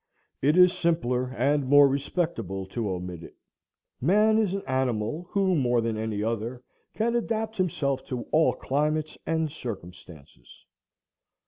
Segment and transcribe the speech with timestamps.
[0.41, 3.35] It is simpler and more respectable to omit it.
[4.01, 6.63] Man is an animal who more than any other
[6.95, 10.65] can adapt himself to all climates and circumstances.